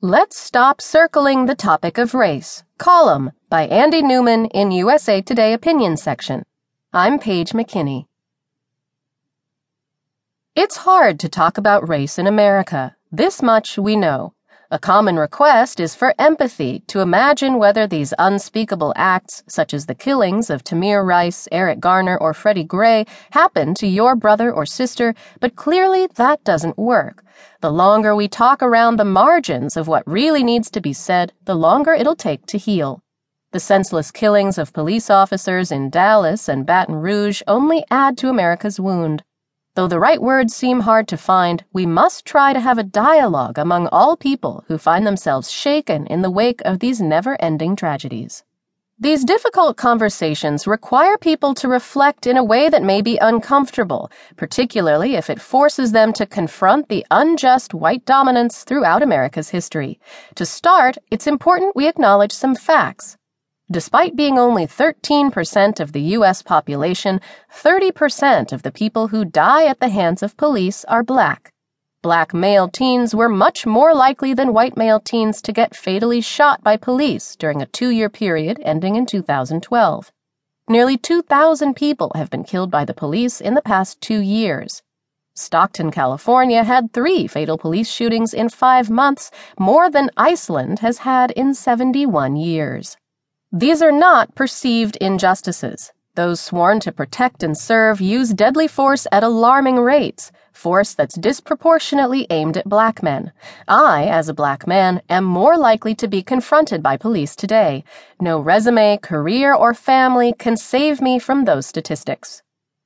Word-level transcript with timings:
Let's 0.00 0.38
Stop 0.38 0.80
Circling 0.80 1.46
the 1.46 1.56
Topic 1.56 1.98
of 1.98 2.14
Race, 2.14 2.62
column 2.78 3.32
by 3.50 3.66
Andy 3.66 4.00
Newman 4.00 4.46
in 4.46 4.70
USA 4.70 5.20
Today 5.20 5.52
Opinion 5.52 5.96
section. 5.96 6.44
I'm 6.92 7.18
Paige 7.18 7.50
McKinney. 7.50 8.06
It's 10.54 10.76
hard 10.76 11.18
to 11.18 11.28
talk 11.28 11.58
about 11.58 11.88
race 11.88 12.16
in 12.16 12.28
America. 12.28 12.94
This 13.10 13.42
much 13.42 13.76
we 13.76 13.96
know. 13.96 14.34
A 14.70 14.78
common 14.78 15.16
request 15.18 15.80
is 15.80 15.94
for 15.94 16.14
empathy 16.18 16.80
to 16.88 17.00
imagine 17.00 17.58
whether 17.58 17.86
these 17.86 18.12
unspeakable 18.18 18.92
acts, 18.96 19.42
such 19.46 19.72
as 19.72 19.86
the 19.86 19.94
killings 19.94 20.50
of 20.50 20.62
Tamir 20.62 21.02
Rice, 21.02 21.48
Eric 21.50 21.80
Garner, 21.80 22.18
or 22.18 22.34
Freddie 22.34 22.64
Gray, 22.64 23.06
happen 23.30 23.72
to 23.76 23.86
your 23.86 24.14
brother 24.14 24.52
or 24.52 24.66
sister, 24.66 25.14
but 25.40 25.56
clearly 25.56 26.06
that 26.16 26.44
doesn't 26.44 26.76
work. 26.76 27.24
The 27.62 27.72
longer 27.72 28.14
we 28.14 28.28
talk 28.28 28.62
around 28.62 28.96
the 28.96 29.06
margins 29.06 29.74
of 29.74 29.88
what 29.88 30.06
really 30.06 30.44
needs 30.44 30.70
to 30.72 30.82
be 30.82 30.92
said, 30.92 31.32
the 31.46 31.54
longer 31.54 31.94
it'll 31.94 32.14
take 32.14 32.44
to 32.48 32.58
heal. 32.58 33.00
The 33.52 33.60
senseless 33.60 34.10
killings 34.10 34.58
of 34.58 34.74
police 34.74 35.08
officers 35.08 35.72
in 35.72 35.88
Dallas 35.88 36.46
and 36.46 36.66
Baton 36.66 36.96
Rouge 36.96 37.40
only 37.46 37.86
add 37.90 38.18
to 38.18 38.28
America's 38.28 38.78
wound. 38.78 39.22
Though 39.78 39.86
the 39.86 40.00
right 40.00 40.20
words 40.20 40.56
seem 40.56 40.80
hard 40.80 41.06
to 41.06 41.16
find, 41.16 41.62
we 41.72 41.86
must 41.86 42.24
try 42.24 42.52
to 42.52 42.58
have 42.58 42.78
a 42.78 42.82
dialogue 42.82 43.58
among 43.58 43.86
all 43.92 44.16
people 44.16 44.64
who 44.66 44.76
find 44.76 45.06
themselves 45.06 45.52
shaken 45.52 46.04
in 46.08 46.22
the 46.22 46.32
wake 46.32 46.60
of 46.64 46.80
these 46.80 47.00
never 47.00 47.40
ending 47.40 47.76
tragedies. 47.76 48.42
These 48.98 49.24
difficult 49.24 49.76
conversations 49.76 50.66
require 50.66 51.16
people 51.16 51.54
to 51.54 51.68
reflect 51.68 52.26
in 52.26 52.36
a 52.36 52.42
way 52.42 52.68
that 52.68 52.82
may 52.82 53.00
be 53.00 53.18
uncomfortable, 53.18 54.10
particularly 54.36 55.14
if 55.14 55.30
it 55.30 55.40
forces 55.40 55.92
them 55.92 56.12
to 56.14 56.26
confront 56.26 56.88
the 56.88 57.06
unjust 57.12 57.72
white 57.72 58.04
dominance 58.04 58.64
throughout 58.64 59.04
America's 59.04 59.50
history. 59.50 60.00
To 60.34 60.44
start, 60.44 60.98
it's 61.12 61.28
important 61.28 61.76
we 61.76 61.86
acknowledge 61.86 62.32
some 62.32 62.56
facts. 62.56 63.17
Despite 63.70 64.16
being 64.16 64.38
only 64.38 64.66
13% 64.66 65.78
of 65.78 65.92
the 65.92 66.00
U.S. 66.16 66.42
population, 66.42 67.20
30% 67.54 68.50
of 68.50 68.62
the 68.62 68.72
people 68.72 69.08
who 69.08 69.26
die 69.26 69.66
at 69.66 69.78
the 69.78 69.90
hands 69.90 70.22
of 70.22 70.38
police 70.38 70.86
are 70.86 71.02
black. 71.02 71.52
Black 72.00 72.32
male 72.32 72.68
teens 72.68 73.14
were 73.14 73.28
much 73.28 73.66
more 73.66 73.92
likely 73.92 74.32
than 74.32 74.54
white 74.54 74.78
male 74.78 75.00
teens 75.00 75.42
to 75.42 75.52
get 75.52 75.76
fatally 75.76 76.22
shot 76.22 76.64
by 76.64 76.78
police 76.78 77.36
during 77.36 77.60
a 77.60 77.66
two 77.66 77.90
year 77.90 78.08
period 78.08 78.58
ending 78.62 78.96
in 78.96 79.04
2012. 79.04 80.12
Nearly 80.70 80.96
2,000 80.96 81.74
people 81.74 82.12
have 82.14 82.30
been 82.30 82.44
killed 82.44 82.70
by 82.70 82.86
the 82.86 82.94
police 82.94 83.38
in 83.38 83.52
the 83.52 83.60
past 83.60 84.00
two 84.00 84.20
years. 84.20 84.82
Stockton, 85.34 85.90
California 85.90 86.64
had 86.64 86.94
three 86.94 87.26
fatal 87.26 87.58
police 87.58 87.90
shootings 87.90 88.32
in 88.32 88.48
five 88.48 88.88
months, 88.88 89.30
more 89.58 89.90
than 89.90 90.10
Iceland 90.16 90.78
has 90.78 90.98
had 90.98 91.32
in 91.32 91.52
71 91.52 92.36
years. 92.36 92.96
These 93.52 93.80
are 93.80 93.92
not 93.92 94.34
perceived 94.34 94.96
injustices. 94.96 95.90
Those 96.16 96.38
sworn 96.38 96.80
to 96.80 96.92
protect 96.92 97.42
and 97.42 97.56
serve 97.56 97.98
use 97.98 98.34
deadly 98.34 98.68
force 98.68 99.06
at 99.10 99.22
alarming 99.22 99.76
rates, 99.76 100.30
force 100.52 100.92
that's 100.92 101.14
disproportionately 101.14 102.26
aimed 102.28 102.58
at 102.58 102.68
black 102.68 103.02
men. 103.02 103.32
I, 103.66 104.04
as 104.04 104.28
a 104.28 104.34
black 104.34 104.66
man, 104.66 105.00
am 105.08 105.24
more 105.24 105.56
likely 105.56 105.94
to 105.94 106.06
be 106.06 106.22
confronted 106.22 106.82
by 106.82 106.98
police 106.98 107.34
today. 107.34 107.84
No 108.20 108.38
resume, 108.38 108.98
career, 108.98 109.54
or 109.54 109.72
family 109.72 110.34
can 110.38 110.58
save 110.58 111.00
me 111.00 111.18
from 111.18 111.46
those 111.46 111.64
statistics. 111.64 112.42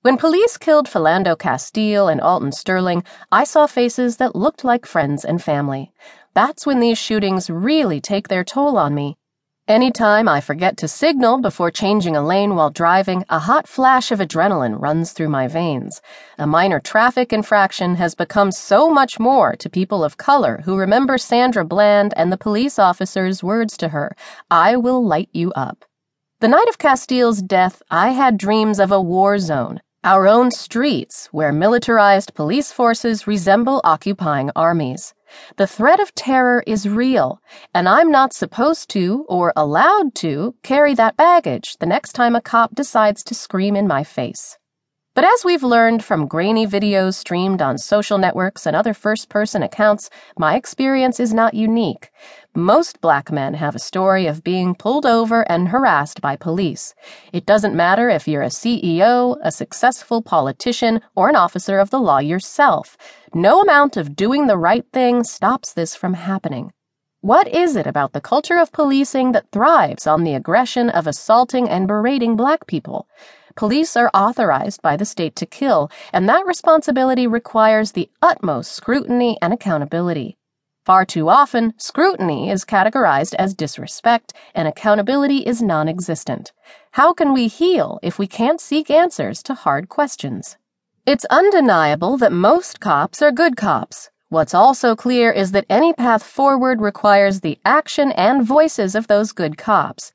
When 0.00 0.16
police 0.16 0.56
killed 0.56 0.88
Philando 0.88 1.38
Castile 1.38 2.08
and 2.08 2.20
Alton 2.22 2.52
Sterling, 2.52 3.04
I 3.30 3.44
saw 3.44 3.66
faces 3.66 4.16
that 4.16 4.34
looked 4.34 4.64
like 4.64 4.86
friends 4.86 5.22
and 5.22 5.42
family. 5.42 5.92
That's 6.32 6.64
when 6.64 6.80
these 6.80 6.96
shootings 6.96 7.50
really 7.50 8.00
take 8.00 8.28
their 8.28 8.44
toll 8.44 8.78
on 8.78 8.94
me. 8.94 9.18
Anytime 9.68 10.28
I 10.28 10.40
forget 10.40 10.76
to 10.76 10.86
signal 10.86 11.38
before 11.38 11.72
changing 11.72 12.14
a 12.14 12.24
lane 12.24 12.54
while 12.54 12.70
driving, 12.70 13.24
a 13.28 13.40
hot 13.40 13.66
flash 13.66 14.12
of 14.12 14.20
adrenaline 14.20 14.80
runs 14.80 15.10
through 15.10 15.28
my 15.28 15.48
veins. 15.48 16.00
A 16.38 16.46
minor 16.46 16.78
traffic 16.78 17.32
infraction 17.32 17.96
has 17.96 18.14
become 18.14 18.52
so 18.52 18.88
much 18.88 19.18
more 19.18 19.56
to 19.56 19.68
people 19.68 20.04
of 20.04 20.18
color 20.18 20.62
who 20.64 20.76
remember 20.76 21.18
Sandra 21.18 21.64
Bland 21.64 22.14
and 22.16 22.30
the 22.30 22.36
police 22.36 22.78
officer's 22.78 23.42
words 23.42 23.76
to 23.78 23.88
her 23.88 24.14
I 24.52 24.76
will 24.76 25.04
light 25.04 25.30
you 25.32 25.50
up. 25.54 25.84
The 26.38 26.46
night 26.46 26.68
of 26.68 26.78
Castile's 26.78 27.42
death, 27.42 27.82
I 27.90 28.10
had 28.10 28.38
dreams 28.38 28.78
of 28.78 28.92
a 28.92 29.02
war 29.02 29.40
zone, 29.40 29.80
our 30.04 30.28
own 30.28 30.52
streets, 30.52 31.26
where 31.32 31.50
militarized 31.50 32.34
police 32.34 32.70
forces 32.70 33.26
resemble 33.26 33.80
occupying 33.82 34.52
armies. 34.54 35.12
The 35.56 35.66
threat 35.66 36.00
of 36.00 36.14
terror 36.14 36.62
is 36.66 36.88
real, 36.88 37.40
and 37.74 37.88
I'm 37.88 38.10
not 38.10 38.32
supposed 38.32 38.88
to 38.90 39.24
or 39.28 39.52
allowed 39.56 40.14
to 40.16 40.54
carry 40.62 40.94
that 40.94 41.16
baggage 41.16 41.76
the 41.78 41.86
next 41.86 42.12
time 42.12 42.36
a 42.36 42.40
cop 42.40 42.74
decides 42.74 43.22
to 43.24 43.34
scream 43.34 43.76
in 43.76 43.86
my 43.86 44.04
face. 44.04 44.58
But 45.16 45.24
as 45.24 45.46
we've 45.46 45.62
learned 45.62 46.04
from 46.04 46.26
grainy 46.26 46.66
videos 46.66 47.14
streamed 47.14 47.62
on 47.62 47.78
social 47.78 48.18
networks 48.18 48.66
and 48.66 48.76
other 48.76 48.92
first 48.92 49.30
person 49.30 49.62
accounts, 49.62 50.10
my 50.38 50.56
experience 50.56 51.18
is 51.18 51.32
not 51.32 51.54
unique. 51.54 52.10
Most 52.54 53.00
black 53.00 53.32
men 53.32 53.54
have 53.54 53.74
a 53.74 53.78
story 53.78 54.26
of 54.26 54.44
being 54.44 54.74
pulled 54.74 55.06
over 55.06 55.40
and 55.50 55.68
harassed 55.68 56.20
by 56.20 56.36
police. 56.36 56.94
It 57.32 57.46
doesn't 57.46 57.74
matter 57.74 58.10
if 58.10 58.28
you're 58.28 58.42
a 58.42 58.48
CEO, 58.48 59.38
a 59.42 59.50
successful 59.50 60.20
politician, 60.20 61.00
or 61.14 61.30
an 61.30 61.36
officer 61.36 61.78
of 61.78 61.88
the 61.88 61.98
law 61.98 62.18
yourself. 62.18 62.98
No 63.36 63.60
amount 63.60 63.98
of 63.98 64.16
doing 64.16 64.46
the 64.46 64.56
right 64.56 64.86
thing 64.94 65.22
stops 65.22 65.74
this 65.74 65.94
from 65.94 66.14
happening. 66.14 66.72
What 67.20 67.46
is 67.46 67.76
it 67.76 67.86
about 67.86 68.14
the 68.14 68.20
culture 68.22 68.56
of 68.56 68.72
policing 68.72 69.32
that 69.32 69.50
thrives 69.52 70.06
on 70.06 70.24
the 70.24 70.32
aggression 70.32 70.88
of 70.88 71.06
assaulting 71.06 71.68
and 71.68 71.86
berating 71.86 72.34
black 72.34 72.66
people? 72.66 73.06
Police 73.54 73.94
are 73.94 74.10
authorized 74.14 74.80
by 74.80 74.96
the 74.96 75.04
state 75.04 75.36
to 75.36 75.44
kill, 75.44 75.90
and 76.14 76.26
that 76.30 76.46
responsibility 76.46 77.26
requires 77.26 77.92
the 77.92 78.08
utmost 78.22 78.72
scrutiny 78.72 79.36
and 79.42 79.52
accountability. 79.52 80.38
Far 80.86 81.04
too 81.04 81.28
often, 81.28 81.74
scrutiny 81.76 82.48
is 82.48 82.64
categorized 82.64 83.34
as 83.34 83.52
disrespect 83.52 84.32
and 84.54 84.66
accountability 84.66 85.40
is 85.40 85.60
non 85.60 85.90
existent. 85.90 86.54
How 86.92 87.12
can 87.12 87.34
we 87.34 87.48
heal 87.48 87.98
if 88.02 88.18
we 88.18 88.26
can't 88.26 88.62
seek 88.62 88.90
answers 88.90 89.42
to 89.42 89.52
hard 89.52 89.90
questions? 89.90 90.56
It's 91.06 91.24
undeniable 91.26 92.16
that 92.16 92.32
most 92.32 92.80
cops 92.80 93.22
are 93.22 93.30
good 93.30 93.56
cops. 93.56 94.10
What's 94.28 94.52
also 94.52 94.96
clear 94.96 95.30
is 95.30 95.52
that 95.52 95.64
any 95.70 95.92
path 95.92 96.24
forward 96.24 96.80
requires 96.80 97.42
the 97.42 97.60
action 97.64 98.10
and 98.10 98.44
voices 98.44 98.96
of 98.96 99.06
those 99.06 99.30
good 99.30 99.56
cops. 99.56 100.12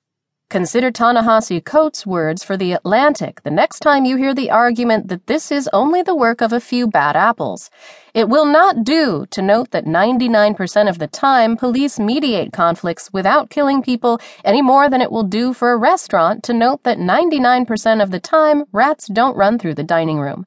Consider 0.50 0.91
Ta-Nehisi 0.91 1.63
Coates' 1.63 2.06
words 2.06 2.44
for 2.44 2.57
The 2.57 2.74
Atlantic 2.74 3.41
the 3.44 3.50
next 3.50 3.80
time 3.80 4.03
you 4.03 4.18
hear 4.18 4.34
the 4.34 4.51
argument 4.51 5.07
that 5.07 5.28
this 5.28 5.50
is 5.50 5.69
only 5.72 6.01
the 6.01 6.13
work 6.13 6.41
of 6.41 6.51
a 6.51 6.59
few 6.59 6.88
bad 6.88 7.16
apples. 7.16 7.69
It 8.13 8.28
will 8.28 8.46
not 8.46 8.84
do 8.84 9.25
to 9.31 9.41
note 9.41 9.72
that 9.72 9.85
99% 9.85 10.90
of 10.90 11.00
the 11.00 11.07
time 11.07 11.56
police 11.56 12.00
mediate 12.00 12.51
conflicts 12.51 13.13
without 13.13 13.50
killing 13.50 13.81
people 13.81 14.19
any 14.44 14.62
more 14.62 14.90
than 14.90 15.00
it 15.00 15.13
will 15.13 15.24
do 15.24 15.53
for 15.53 15.72
a 15.72 15.78
restaurant 15.78 16.44
to 16.44 16.53
note 16.53 16.84
that 16.84 16.97
99% 16.97 18.03
of 18.03 18.12
the 18.12 18.19
time 18.19 18.66
rats 18.74 19.07
don't 19.07 19.38
run 19.38 19.57
through 19.57 19.75
the 19.75 19.85
dining 19.85 20.19
room. 20.19 20.46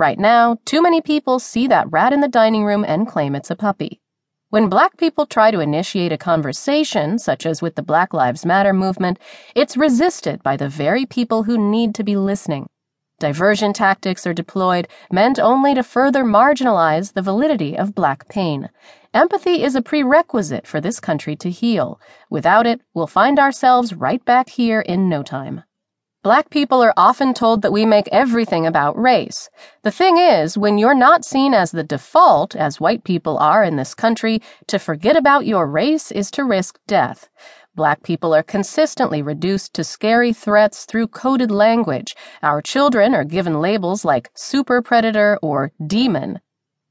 Right 0.00 0.18
now, 0.18 0.56
too 0.64 0.80
many 0.80 1.02
people 1.02 1.38
see 1.38 1.66
that 1.66 1.92
rat 1.92 2.14
in 2.14 2.22
the 2.22 2.26
dining 2.26 2.64
room 2.64 2.86
and 2.88 3.06
claim 3.06 3.34
it's 3.34 3.50
a 3.50 3.54
puppy. 3.54 4.00
When 4.48 4.70
black 4.70 4.96
people 4.96 5.26
try 5.26 5.50
to 5.50 5.60
initiate 5.60 6.10
a 6.10 6.16
conversation, 6.16 7.18
such 7.18 7.44
as 7.44 7.60
with 7.60 7.74
the 7.74 7.82
Black 7.82 8.14
Lives 8.14 8.46
Matter 8.46 8.72
movement, 8.72 9.18
it's 9.54 9.76
resisted 9.76 10.42
by 10.42 10.56
the 10.56 10.70
very 10.70 11.04
people 11.04 11.42
who 11.42 11.70
need 11.70 11.94
to 11.96 12.02
be 12.02 12.16
listening. 12.16 12.66
Diversion 13.18 13.74
tactics 13.74 14.26
are 14.26 14.32
deployed, 14.32 14.88
meant 15.12 15.38
only 15.38 15.74
to 15.74 15.82
further 15.82 16.24
marginalize 16.24 17.12
the 17.12 17.20
validity 17.20 17.76
of 17.76 17.94
black 17.94 18.26
pain. 18.30 18.70
Empathy 19.12 19.62
is 19.62 19.74
a 19.74 19.82
prerequisite 19.82 20.66
for 20.66 20.80
this 20.80 20.98
country 20.98 21.36
to 21.36 21.50
heal. 21.50 22.00
Without 22.30 22.66
it, 22.66 22.80
we'll 22.94 23.06
find 23.06 23.38
ourselves 23.38 23.92
right 23.92 24.24
back 24.24 24.48
here 24.48 24.80
in 24.80 25.10
no 25.10 25.22
time. 25.22 25.62
Black 26.22 26.50
people 26.50 26.82
are 26.82 26.92
often 26.98 27.32
told 27.32 27.62
that 27.62 27.72
we 27.72 27.86
make 27.86 28.06
everything 28.12 28.66
about 28.66 28.98
race. 28.98 29.48
The 29.84 29.90
thing 29.90 30.18
is, 30.18 30.58
when 30.58 30.76
you're 30.76 30.94
not 30.94 31.24
seen 31.24 31.54
as 31.54 31.70
the 31.70 31.82
default, 31.82 32.54
as 32.54 32.78
white 32.78 33.04
people 33.04 33.38
are 33.38 33.64
in 33.64 33.76
this 33.76 33.94
country, 33.94 34.42
to 34.66 34.78
forget 34.78 35.16
about 35.16 35.46
your 35.46 35.66
race 35.66 36.12
is 36.12 36.30
to 36.32 36.44
risk 36.44 36.78
death. 36.86 37.30
Black 37.74 38.02
people 38.02 38.34
are 38.34 38.42
consistently 38.42 39.22
reduced 39.22 39.72
to 39.72 39.82
scary 39.82 40.34
threats 40.34 40.84
through 40.84 41.06
coded 41.06 41.50
language. 41.50 42.14
Our 42.42 42.60
children 42.60 43.14
are 43.14 43.24
given 43.24 43.62
labels 43.62 44.04
like 44.04 44.28
super 44.34 44.82
predator 44.82 45.38
or 45.40 45.72
demon. 45.86 46.40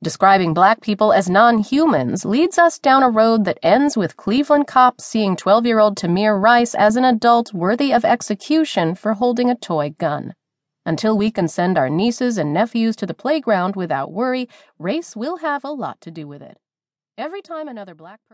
Describing 0.02 0.54
black 0.54 0.80
people 0.80 1.12
as 1.12 1.30
non 1.30 1.58
humans 1.58 2.24
leads 2.24 2.58
us 2.58 2.80
down 2.80 3.04
a 3.04 3.10
road 3.10 3.44
that 3.44 3.60
ends 3.62 3.98
with 3.98 4.16
Cleveland 4.16 4.66
cops 4.66 5.04
seeing 5.04 5.36
12 5.36 5.66
year 5.66 5.80
old 5.80 5.98
Tamir 5.98 6.42
Rice 6.42 6.74
as 6.74 6.96
an 6.96 7.04
adult 7.04 7.54
worthy 7.54 7.94
of 7.94 8.06
execution 8.06 8.96
for 8.96 9.16
holding 9.16 9.50
a 9.50 9.56
toy 9.56 9.90
gun. 9.98 10.36
Until 10.86 11.18
we 11.18 11.32
can 11.32 11.50
send 11.50 11.78
our 11.78 11.90
nieces 11.90 12.38
and 12.38 12.54
nephews 12.54 12.96
to 12.96 13.06
the 13.06 13.14
playground 13.14 13.76
without 13.76 14.14
worry, 14.14 14.48
race 14.78 15.18
will 15.18 15.40
have 15.40 15.66
a 15.66 15.72
lot 15.72 16.00
to 16.00 16.12
do 16.12 16.26
with 16.30 16.42
it. 16.42 16.58
Every 17.18 17.42
time 17.42 17.68
another 17.68 17.94
black 17.94 18.22
person 18.26 18.28